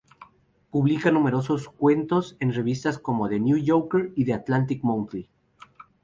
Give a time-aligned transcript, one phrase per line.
[0.71, 5.29] Publica numerosos cuentos en revistas como "The New Yorker" y "The Atlantic Monthly".